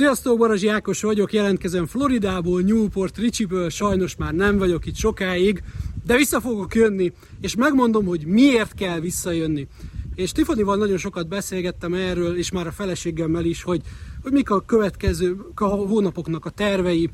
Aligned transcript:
Sziasztok, 0.00 0.38
Barazsi 0.38 0.68
Ákos 0.68 1.02
vagyok, 1.02 1.32
jelentkezem 1.32 1.86
Floridából, 1.86 2.60
Newport 2.60 3.18
Richiből, 3.18 3.68
sajnos 3.68 4.16
már 4.16 4.34
nem 4.34 4.58
vagyok 4.58 4.86
itt 4.86 4.94
sokáig, 4.94 5.62
de 6.06 6.16
vissza 6.16 6.40
fogok 6.40 6.74
jönni, 6.74 7.12
és 7.40 7.56
megmondom, 7.56 8.04
hogy 8.04 8.26
miért 8.26 8.74
kell 8.74 9.00
visszajönni. 9.00 9.66
És 10.14 10.32
Tifanival 10.32 10.76
nagyon 10.76 10.96
sokat 10.96 11.28
beszélgettem 11.28 11.94
erről, 11.94 12.36
és 12.36 12.50
már 12.50 12.66
a 12.66 12.72
feleségemmel 12.72 13.44
is, 13.44 13.62
hogy, 13.62 13.80
hogy 14.22 14.32
mik 14.32 14.50
a 14.50 14.60
következő 14.60 15.36
a 15.54 15.64
hónapoknak 15.64 16.44
a 16.44 16.50
tervei, 16.50 17.10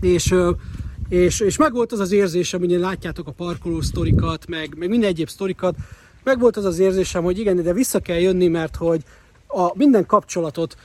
és, 0.00 0.34
és, 1.08 1.40
és 1.40 1.56
meg 1.56 1.72
volt 1.72 1.92
az 1.92 2.00
az 2.00 2.12
érzésem, 2.12 2.60
hogy 2.60 2.70
látjátok 2.70 3.26
a 3.28 3.32
parkoló 3.32 3.80
sztorikat, 3.80 4.48
meg, 4.48 4.74
meg 4.78 4.88
minden 4.88 5.10
egyéb 5.10 5.28
sztorikat, 5.28 5.76
meg 6.24 6.38
volt 6.38 6.56
az 6.56 6.64
az 6.64 6.78
érzésem, 6.78 7.22
hogy 7.22 7.38
igen, 7.38 7.62
de 7.62 7.72
vissza 7.72 8.00
kell 8.00 8.18
jönni, 8.18 8.48
mert 8.48 8.76
hogy 8.76 9.02
a 9.46 9.76
minden 9.76 10.06
kapcsolatot 10.06 10.76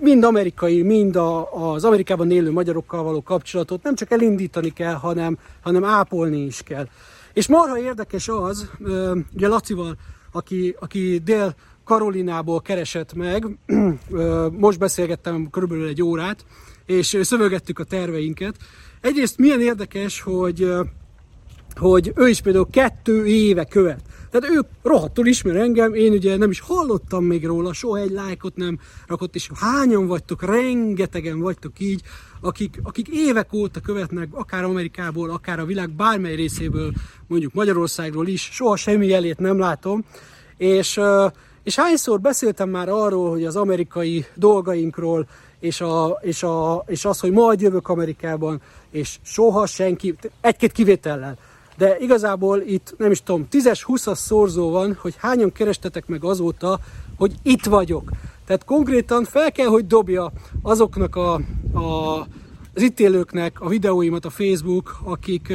mind 0.00 0.24
amerikai, 0.24 0.82
mind 0.82 1.16
a, 1.16 1.52
az 1.72 1.84
Amerikában 1.84 2.30
élő 2.30 2.50
magyarokkal 2.50 3.02
való 3.02 3.22
kapcsolatot 3.22 3.82
nem 3.82 3.94
csak 3.94 4.10
elindítani 4.10 4.72
kell, 4.72 4.94
hanem, 4.94 5.38
hanem 5.60 5.84
ápolni 5.84 6.40
is 6.44 6.62
kell. 6.62 6.88
És 7.32 7.48
marha 7.48 7.78
érdekes 7.78 8.28
az, 8.28 8.70
ugye 9.34 9.48
Lacival, 9.48 9.96
aki, 10.32 10.76
aki 10.80 11.20
dél 11.24 11.54
Karolinából 11.84 12.60
keresett 12.60 13.14
meg, 13.14 13.46
most 14.50 14.78
beszélgettem 14.78 15.50
körülbelül 15.50 15.88
egy 15.88 16.02
órát, 16.02 16.44
és 16.86 17.18
szövögettük 17.22 17.78
a 17.78 17.84
terveinket. 17.84 18.56
Egyrészt 19.00 19.38
milyen 19.38 19.60
érdekes, 19.60 20.20
hogy, 20.20 20.72
hogy 21.76 22.12
ő 22.14 22.28
is 22.28 22.40
például 22.40 22.68
kettő 22.70 23.26
éve 23.26 23.64
követ 23.64 24.09
tehát 24.30 24.56
ő 24.56 24.60
rohadtul 24.82 25.26
ismer 25.26 25.56
engem, 25.56 25.94
én 25.94 26.12
ugye 26.12 26.36
nem 26.36 26.50
is 26.50 26.60
hallottam 26.60 27.24
még 27.24 27.46
róla, 27.46 27.72
soha 27.72 27.98
egy 27.98 28.10
lájkot 28.10 28.56
nem 28.56 28.78
rakott, 29.06 29.34
és 29.34 29.50
hányan 29.54 30.06
vagytok, 30.06 30.42
rengetegen 30.42 31.40
vagytok 31.40 31.80
így, 31.80 32.02
akik, 32.40 32.80
akik 32.82 33.08
évek 33.08 33.52
óta 33.52 33.80
követnek, 33.80 34.28
akár 34.32 34.64
Amerikából, 34.64 35.30
akár 35.30 35.58
a 35.58 35.64
világ 35.64 35.90
bármely 35.90 36.34
részéből, 36.34 36.92
mondjuk 37.26 37.52
Magyarországról 37.52 38.26
is, 38.26 38.48
soha 38.52 38.76
semmi 38.76 39.06
jelét 39.06 39.38
nem 39.38 39.58
látom, 39.58 40.04
és, 40.56 41.00
és 41.62 41.76
hányszor 41.76 42.20
beszéltem 42.20 42.68
már 42.68 42.88
arról, 42.88 43.30
hogy 43.30 43.44
az 43.44 43.56
amerikai 43.56 44.24
dolgainkról, 44.34 45.26
és, 45.60 45.80
a, 45.80 46.18
és, 46.22 46.42
a, 46.42 46.84
és 46.86 47.04
az, 47.04 47.20
hogy 47.20 47.30
majd 47.30 47.60
jövök 47.60 47.88
Amerikában, 47.88 48.60
és 48.90 49.18
soha 49.22 49.66
senki, 49.66 50.14
egy-két 50.40 50.72
kivétellel, 50.72 51.38
de 51.80 51.96
igazából 51.98 52.60
itt 52.60 52.94
nem 52.98 53.10
is 53.10 53.22
tudom, 53.22 53.46
10-20-as 53.50 54.14
szorzó 54.14 54.70
van, 54.70 54.96
hogy 55.00 55.14
hányan 55.18 55.52
kerestetek 55.52 56.06
meg 56.06 56.24
azóta, 56.24 56.80
hogy 57.16 57.34
itt 57.42 57.64
vagyok. 57.64 58.10
Tehát 58.46 58.64
konkrétan 58.64 59.24
fel 59.24 59.52
kell, 59.52 59.66
hogy 59.66 59.86
dobja 59.86 60.32
azoknak 60.62 61.16
a, 61.16 61.34
a, 61.72 62.18
az 62.74 62.82
itt 62.82 63.00
a 63.54 63.68
videóimat 63.68 64.24
a 64.24 64.30
Facebook, 64.30 64.96
akik 65.04 65.52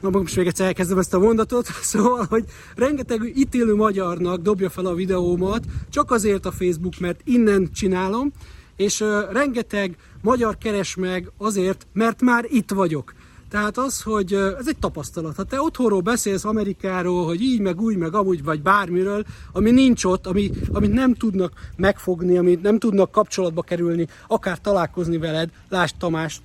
na 0.00 0.10
most 0.10 0.36
még 0.36 0.46
egyszer 0.46 0.66
elkezdem 0.66 0.98
ezt 0.98 1.14
a 1.14 1.18
mondatot, 1.18 1.66
szóval, 1.92 2.26
hogy 2.28 2.44
rengeteg 2.74 3.32
itt 3.34 3.54
élő 3.54 3.74
magyarnak 3.74 4.40
dobja 4.40 4.70
fel 4.70 4.86
a 4.86 4.94
videómat, 4.94 5.64
csak 5.90 6.10
azért 6.10 6.46
a 6.46 6.52
Facebook, 6.52 6.98
mert 6.98 7.20
innen 7.24 7.68
csinálom, 7.74 8.32
és 8.76 9.04
rengeteg 9.32 9.96
magyar 10.22 10.58
keres 10.58 10.94
meg 10.94 11.30
azért, 11.36 11.86
mert 11.92 12.20
már 12.20 12.44
itt 12.48 12.70
vagyok. 12.70 13.14
Tehát 13.50 13.78
az, 13.78 14.02
hogy 14.02 14.32
ez 14.32 14.68
egy 14.68 14.78
tapasztalat. 14.78 15.36
Ha 15.36 15.44
te 15.44 15.60
otthonról 15.60 16.00
beszélsz 16.00 16.44
Amerikáról, 16.44 17.24
hogy 17.24 17.40
így, 17.40 17.60
meg 17.60 17.80
úgy, 17.80 17.96
meg 17.96 18.14
amúgy, 18.14 18.44
vagy 18.44 18.62
bármiről, 18.62 19.24
ami 19.52 19.70
nincs 19.70 20.04
ott, 20.04 20.26
ami, 20.26 20.50
amit 20.72 20.92
nem 20.92 21.14
tudnak 21.14 21.52
megfogni, 21.76 22.36
amit 22.36 22.62
nem 22.62 22.78
tudnak 22.78 23.10
kapcsolatba 23.10 23.62
kerülni, 23.62 24.08
akár 24.26 24.60
találkozni 24.60 25.18
veled, 25.18 25.50
lásd 25.68 25.94
Tamás, 25.98 26.40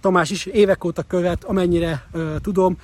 Tamás 0.00 0.30
is 0.30 0.46
évek 0.46 0.84
óta 0.84 1.02
követ, 1.02 1.44
amennyire 1.44 2.08
uh, 2.12 2.36
tudom, 2.40 2.78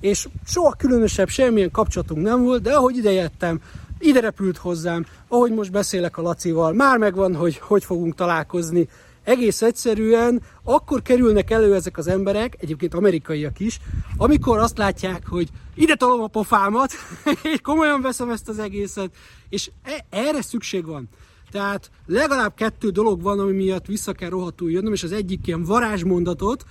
és 0.00 0.28
soha 0.46 0.74
különösebb 0.78 1.28
semmilyen 1.28 1.70
kapcsolatunk 1.70 2.22
nem 2.22 2.42
volt, 2.42 2.62
de 2.62 2.72
ahogy 2.72 2.96
idejettem, 2.96 3.60
ide 3.98 4.20
repült 4.20 4.56
hozzám, 4.56 5.06
ahogy 5.28 5.52
most 5.52 5.70
beszélek 5.70 6.18
a 6.18 6.22
Lacival, 6.22 6.72
már 6.72 6.98
megvan, 6.98 7.34
hogy 7.34 7.58
hogy 7.58 7.84
fogunk 7.84 8.14
találkozni, 8.14 8.88
egész 9.24 9.62
egyszerűen 9.62 10.42
akkor 10.64 11.02
kerülnek 11.02 11.50
elő 11.50 11.74
ezek 11.74 11.98
az 11.98 12.06
emberek, 12.06 12.56
egyébként 12.60 12.94
amerikaiak 12.94 13.60
is, 13.60 13.78
amikor 14.16 14.58
azt 14.58 14.78
látják, 14.78 15.26
hogy 15.26 15.48
ide 15.74 15.94
tolom 15.94 16.22
a 16.22 16.26
pofámat, 16.26 16.92
és 17.52 17.60
komolyan 17.62 18.00
veszem 18.00 18.30
ezt 18.30 18.48
az 18.48 18.58
egészet, 18.58 19.10
és 19.48 19.70
e- 19.82 20.06
erre 20.10 20.42
szükség 20.42 20.86
van. 20.86 21.08
Tehát 21.50 21.90
legalább 22.06 22.54
kettő 22.54 22.90
dolog 22.90 23.22
van, 23.22 23.38
ami 23.38 23.52
miatt 23.52 23.86
vissza 23.86 24.12
kell 24.12 24.28
rohadtul 24.28 24.70
jönnöm, 24.70 24.92
és 24.92 25.02
az 25.02 25.12
egyik 25.12 25.46
ilyen 25.46 25.64
varázsmondatot, 25.64 26.64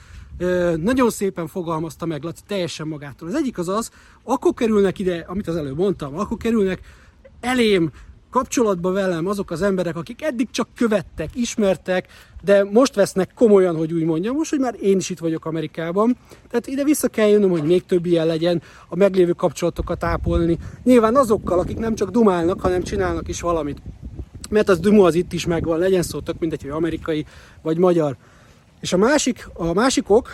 nagyon 0.75 1.09
szépen 1.09 1.47
fogalmazta 1.47 2.05
meg 2.05 2.23
Laci 2.23 2.41
teljesen 2.47 2.87
magától. 2.87 3.27
Az 3.27 3.35
egyik 3.35 3.57
az 3.57 3.69
az, 3.69 3.91
akkor 4.23 4.53
kerülnek 4.53 4.99
ide, 4.99 5.25
amit 5.27 5.47
az 5.47 5.55
előbb 5.55 5.77
mondtam, 5.77 6.17
akkor 6.17 6.37
kerülnek 6.37 6.81
elém 7.39 7.91
kapcsolatba 8.31 8.91
velem 8.91 9.27
azok 9.27 9.51
az 9.51 9.61
emberek, 9.61 9.95
akik 9.95 10.23
eddig 10.23 10.47
csak 10.51 10.67
követtek, 10.75 11.29
ismertek, 11.33 12.07
de 12.43 12.63
most 12.63 12.95
vesznek 12.95 13.31
komolyan, 13.35 13.75
hogy 13.75 13.93
úgy 13.93 14.03
mondjam, 14.03 14.35
most, 14.35 14.49
hogy 14.49 14.59
már 14.59 14.75
én 14.81 14.97
is 14.97 15.09
itt 15.09 15.19
vagyok 15.19 15.45
Amerikában. 15.45 16.17
Tehát 16.49 16.67
ide 16.67 16.83
vissza 16.83 17.07
kell 17.07 17.27
jönnöm, 17.27 17.49
hogy 17.49 17.63
még 17.63 17.85
több 17.85 18.05
ilyen 18.05 18.25
legyen, 18.25 18.61
a 18.87 18.95
meglévő 18.95 19.31
kapcsolatokat 19.31 20.03
ápolni. 20.03 20.57
Nyilván 20.83 21.15
azokkal, 21.15 21.59
akik 21.59 21.77
nem 21.77 21.95
csak 21.95 22.09
dumálnak, 22.09 22.61
hanem 22.61 22.83
csinálnak 22.83 23.27
is 23.27 23.41
valamit. 23.41 23.81
Mert 24.49 24.69
az 24.69 24.79
dumu 24.79 25.03
az 25.03 25.15
itt 25.15 25.33
is 25.33 25.45
megvan, 25.45 25.79
legyen 25.79 26.01
szó 26.01 26.19
tök 26.19 26.39
mindegy, 26.39 26.61
hogy 26.61 26.71
amerikai 26.71 27.25
vagy 27.61 27.77
magyar. 27.77 28.15
És 28.79 28.93
a 28.93 28.97
másik, 28.97 29.49
a 29.53 29.73
másik 29.73 30.09
ok, 30.09 30.29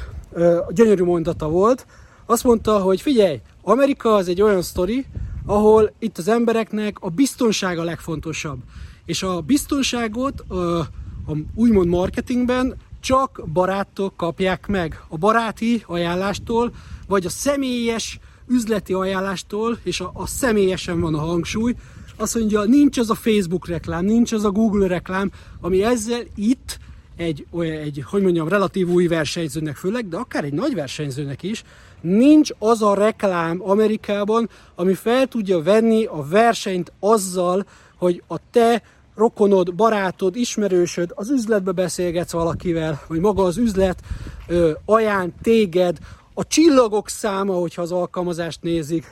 a 0.67 0.73
gyönyörű 0.73 1.03
mondata 1.03 1.50
volt, 1.50 1.85
azt 2.25 2.44
mondta, 2.44 2.79
hogy 2.79 3.01
figyelj, 3.01 3.41
Amerika 3.62 4.16
az 4.16 4.27
egy 4.27 4.41
olyan 4.41 4.62
sztori, 4.62 5.06
ahol 5.45 5.94
itt 6.00 6.17
az 6.17 6.28
embereknek 6.28 6.97
a 7.00 7.09
biztonsága 7.09 7.83
legfontosabb. 7.83 8.59
És 9.06 9.23
a 9.23 9.41
biztonságot 9.41 10.39
a, 10.39 10.79
a 11.28 11.35
úgymond 11.56 11.88
marketingben 11.88 12.75
csak 13.00 13.41
barátok 13.53 14.17
kapják 14.17 14.67
meg. 14.67 15.03
A 15.07 15.17
baráti 15.17 15.83
ajánlástól, 15.88 16.72
vagy 17.07 17.25
a 17.25 17.29
személyes 17.29 18.19
üzleti 18.47 18.94
ajánlástól, 18.94 19.78
és 19.83 20.00
a, 20.00 20.11
a 20.13 20.28
személyesen 20.28 21.00
van 21.00 21.16
a 21.16 21.19
hangsúly, 21.19 21.75
azt 22.17 22.35
mondja, 22.35 22.63
nincs 22.63 22.97
az 22.97 23.09
a 23.09 23.16
Facebook 23.16 23.67
reklám, 23.67 24.06
nincs 24.06 24.31
az 24.31 24.45
a 24.45 24.51
Google 24.51 24.88
reklám, 24.88 25.31
ami 25.62 25.83
ezzel 25.83 26.22
itt 26.35 26.79
egy, 27.18 27.46
egy, 27.59 28.03
hogy 28.06 28.22
mondjam, 28.22 28.48
relatív 28.48 28.90
új 28.90 29.08
versenyzőnek 29.08 29.76
főleg, 29.76 30.08
de 30.08 30.18
akár 30.18 30.44
egy 30.44 30.53
nagy 30.53 30.74
versenyzőnek 30.74 31.44
is, 31.44 31.64
nincs 32.02 32.50
az 32.59 32.81
a 32.81 32.94
reklám 32.94 33.62
Amerikában, 33.62 34.50
ami 34.76 34.94
fel 34.94 35.28
tudja 35.28 35.62
venni 35.62 36.06
a 36.06 36.25
versenyt 36.30 36.92
azzal, 37.00 37.66
hogy 37.98 38.24
a 38.28 38.36
te 38.52 38.84
rokonod, 39.16 39.75
barátod, 39.75 40.36
ismerősöd, 40.36 41.12
az 41.16 41.30
üzletbe 41.30 41.72
beszélgetsz 41.72 42.31
valakivel, 42.31 43.02
vagy 43.08 43.20
maga 43.20 43.44
az 43.44 43.58
üzlet 43.58 44.00
ö, 44.48 44.72
ajánl 44.86 45.31
téged, 45.42 45.98
a 46.38 46.48
csillagok 46.48 47.09
száma, 47.09 47.54
hogyha 47.54 47.81
az 47.81 47.92
alkalmazást 47.92 48.62
nézik, 48.62 49.06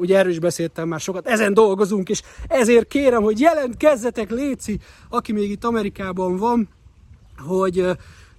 ugye 0.00 0.18
erről 0.18 0.30
is 0.30 0.38
beszéltem 0.38 0.88
már 0.88 1.00
sokat, 1.00 1.26
ezen 1.26 1.54
dolgozunk, 1.54 2.08
és 2.08 2.22
ezért 2.48 2.88
kérem, 2.88 3.22
hogy 3.22 3.40
jelentkezzetek, 3.40 4.30
Léci, 4.30 4.78
aki 5.08 5.32
még 5.32 5.50
itt 5.50 5.64
Amerikában 5.64 6.36
van, 6.36 6.68
hogy 7.46 7.86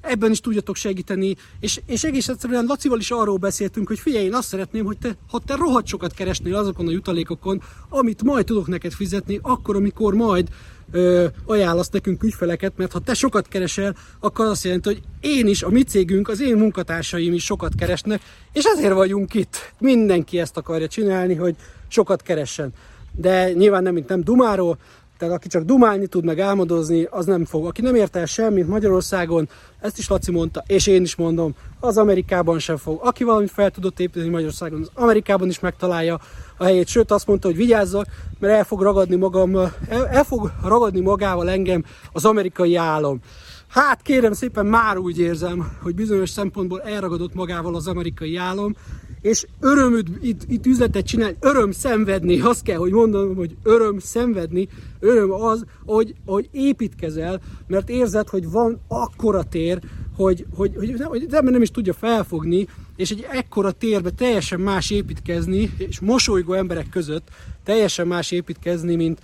ebben 0.01 0.31
is 0.31 0.39
tudjatok 0.39 0.75
segíteni, 0.75 1.35
és, 1.59 1.81
és 1.85 2.03
egész 2.03 2.27
egyszerűen 2.27 2.65
Lacival 2.65 2.99
is 2.99 3.11
arról 3.11 3.37
beszéltünk, 3.37 3.87
hogy 3.87 3.99
figyelj, 3.99 4.25
én 4.25 4.33
azt 4.33 4.47
szeretném, 4.47 4.85
hogy 4.85 4.97
te, 4.97 5.15
ha 5.29 5.39
te 5.45 5.55
rohadt 5.55 5.87
sokat 5.87 6.13
keresnél 6.13 6.55
azokon 6.55 6.87
a 6.87 6.91
jutalékokon, 6.91 7.61
amit 7.89 8.23
majd 8.23 8.45
tudok 8.45 8.67
neked 8.67 8.91
fizetni, 8.91 9.39
akkor, 9.41 9.75
amikor 9.75 10.13
majd 10.13 10.47
ö, 10.91 11.25
ajánlasz 11.45 11.89
nekünk 11.89 12.23
ügyfeleket, 12.23 12.73
mert 12.75 12.91
ha 12.91 12.99
te 12.99 13.13
sokat 13.13 13.47
keresel, 13.47 13.95
akkor 14.19 14.45
azt 14.45 14.63
jelenti, 14.63 14.89
hogy 14.89 15.01
én 15.19 15.47
is, 15.47 15.63
a 15.63 15.69
mi 15.69 15.83
cégünk, 15.83 16.27
az 16.27 16.41
én 16.41 16.57
munkatársaim 16.57 17.33
is 17.33 17.43
sokat 17.43 17.75
keresnek, 17.75 18.21
és 18.53 18.63
ezért 18.63 18.93
vagyunk 18.93 19.33
itt. 19.33 19.73
Mindenki 19.79 20.39
ezt 20.39 20.57
akarja 20.57 20.87
csinálni, 20.87 21.35
hogy 21.35 21.55
sokat 21.87 22.21
keressen. 22.21 22.73
De 23.15 23.53
nyilván 23.53 23.83
nem, 23.83 23.93
mint 23.93 24.07
nem 24.07 24.23
dumáról, 24.23 24.77
tehát 25.21 25.35
aki 25.35 25.47
csak 25.47 25.63
dumálni 25.63 26.07
tud, 26.07 26.25
meg 26.25 26.39
álmodozni, 26.39 27.07
az 27.09 27.25
nem 27.25 27.45
fog. 27.45 27.65
Aki 27.65 27.81
nem 27.81 27.95
ért 27.95 28.15
el 28.15 28.25
semmit 28.25 28.67
Magyarországon, 28.67 29.49
ezt 29.79 29.97
is 29.97 30.07
Laci 30.07 30.31
mondta, 30.31 30.63
és 30.67 30.87
én 30.87 31.01
is 31.01 31.15
mondom, 31.15 31.55
az 31.79 31.97
Amerikában 31.97 32.59
sem 32.59 32.77
fog. 32.77 32.99
Aki 33.03 33.23
valamit 33.23 33.51
fel 33.51 33.71
tudott 33.71 33.99
építeni 33.99 34.29
Magyarországon, 34.29 34.81
az 34.81 34.91
Amerikában 34.93 35.47
is 35.47 35.59
megtalálja 35.59 36.19
a 36.57 36.63
helyét. 36.63 36.87
Sőt, 36.87 37.11
azt 37.11 37.27
mondta, 37.27 37.47
hogy 37.47 37.57
vigyázzak, 37.57 38.05
mert 38.39 38.53
el 38.53 38.63
fog 38.63 38.81
ragadni 38.81 39.15
magam, 39.15 39.55
el, 39.89 40.07
el 40.07 40.23
fog 40.23 40.51
ragadni 40.63 40.99
magával 40.99 41.49
engem 41.49 41.83
az 42.11 42.25
amerikai 42.25 42.75
álom. 42.75 43.19
Hát 43.67 44.01
kérem 44.01 44.33
szépen, 44.33 44.65
már 44.65 44.97
úgy 44.97 45.19
érzem, 45.19 45.77
hogy 45.81 45.95
bizonyos 45.95 46.29
szempontból 46.29 46.81
elragadott 46.81 47.33
magával 47.33 47.75
az 47.75 47.87
amerikai 47.87 48.35
álom, 48.35 48.75
és 49.21 49.45
öröm 49.59 49.97
itt, 50.21 50.41
itt 50.47 50.65
üzletet 50.65 51.05
csinálni, 51.05 51.35
öröm 51.39 51.71
szenvedni, 51.71 52.39
azt 52.39 52.63
kell, 52.63 52.77
hogy 52.77 52.91
mondanom, 52.91 53.35
hogy 53.35 53.55
öröm 53.63 53.99
szenvedni, 53.99 54.67
öröm 54.99 55.31
az, 55.31 55.65
hogy, 55.85 56.15
hogy 56.25 56.49
építkezel, 56.51 57.41
mert 57.67 57.89
érzed, 57.89 58.27
hogy 58.29 58.49
van 58.49 58.79
akkora 58.87 59.43
tér, 59.43 59.79
hogy, 60.15 60.45
hogy, 60.55 60.75
hogy, 60.75 60.93
nem, 60.97 61.07
hogy 61.07 61.25
nem, 61.29 61.45
nem 61.45 61.61
is 61.61 61.71
tudja 61.71 61.93
felfogni, 61.93 62.67
és 62.95 63.11
egy 63.11 63.25
ekkora 63.31 63.71
térbe 63.71 64.09
teljesen 64.09 64.59
más 64.59 64.89
építkezni, 64.89 65.71
és 65.77 65.99
mosolygó 65.99 66.53
emberek 66.53 66.89
között 66.89 67.29
teljesen 67.63 68.07
más 68.07 68.31
építkezni, 68.31 68.95
mint, 68.95 69.19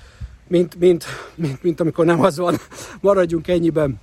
mint, 0.48 0.80
mint, 0.80 1.06
mint, 1.36 1.64
mint 1.64 1.80
amikor 1.80 2.06
nem 2.06 2.22
az 2.22 2.38
van, 2.38 2.56
maradjunk 3.02 3.48
ennyiben. 3.48 4.00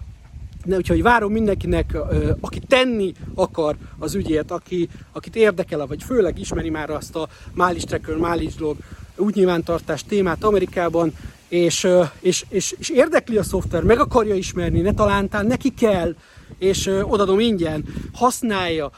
De 0.64 0.76
úgyhogy 0.76 1.02
várom 1.02 1.32
mindenkinek, 1.32 1.96
aki 2.40 2.58
tenni 2.58 3.12
akar 3.34 3.76
az 3.98 4.14
ügyért, 4.14 4.50
aki, 4.50 4.88
akit 5.12 5.36
érdekel, 5.36 5.86
vagy 5.86 6.02
főleg 6.02 6.38
ismeri 6.38 6.70
már 6.70 6.90
azt 6.90 7.16
a 7.16 7.28
Mális 7.54 7.84
Tracker, 7.84 8.16
Mális 8.16 8.58
Log 8.58 8.76
úgy 9.16 9.34
nyilvántartás 9.34 10.04
témát 10.04 10.44
Amerikában, 10.44 11.12
és, 11.48 11.88
és, 12.20 12.44
és, 12.48 12.74
és 12.78 12.88
érdekli 12.88 13.36
a 13.36 13.42
szoftver, 13.42 13.82
meg 13.82 13.98
akarja 14.00 14.34
ismerni, 14.34 14.80
ne 14.80 14.94
talántán, 14.94 15.46
neki 15.46 15.74
kell, 15.74 16.14
és 16.58 16.90
odadom 17.02 17.40
ingyen, 17.40 17.84
használja, 18.12 18.90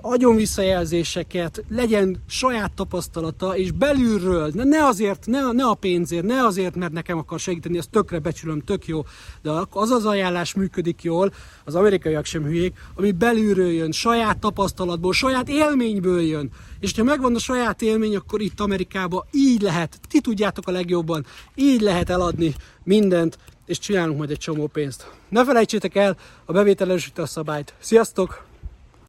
adjon 0.00 0.36
visszajelzéseket, 0.36 1.64
legyen 1.68 2.22
saját 2.28 2.72
tapasztalata, 2.72 3.56
és 3.56 3.70
belülről, 3.70 4.50
ne, 4.54 4.84
azért, 4.86 5.26
ne, 5.26 5.52
ne 5.52 5.64
a 5.64 5.74
pénzért, 5.74 6.24
ne 6.24 6.44
azért, 6.44 6.74
mert 6.74 6.92
nekem 6.92 7.18
akar 7.18 7.38
segíteni, 7.38 7.78
azt 7.78 7.90
tökre 7.90 8.18
becsülöm, 8.18 8.60
tök 8.60 8.86
jó, 8.86 9.02
de 9.42 9.50
az 9.70 9.90
az 9.90 10.04
ajánlás 10.04 10.54
működik 10.54 11.02
jól, 11.02 11.32
az 11.64 11.74
amerikaiak 11.74 12.24
sem 12.24 12.42
hülyék, 12.42 12.76
ami 12.94 13.12
belülről 13.12 13.70
jön, 13.70 13.92
saját 13.92 14.38
tapasztalatból, 14.38 15.12
saját 15.12 15.48
élményből 15.48 16.20
jön. 16.20 16.50
És 16.80 16.92
ha 16.96 17.02
megvan 17.02 17.34
a 17.34 17.38
saját 17.38 17.82
élmény, 17.82 18.16
akkor 18.16 18.40
itt 18.40 18.60
Amerikában 18.60 19.24
így 19.30 19.62
lehet, 19.62 20.00
ti 20.08 20.20
tudjátok 20.20 20.68
a 20.68 20.70
legjobban, 20.70 21.26
így 21.54 21.80
lehet 21.80 22.10
eladni 22.10 22.54
mindent, 22.84 23.38
és 23.66 23.78
csinálunk 23.78 24.18
majd 24.18 24.30
egy 24.30 24.38
csomó 24.38 24.66
pénzt. 24.66 25.10
Ne 25.28 25.44
felejtsétek 25.44 25.94
el 25.94 26.16
a 26.44 26.52
bevételesítő 26.52 27.24
szabályt. 27.24 27.74
Sziasztok! 27.78 28.47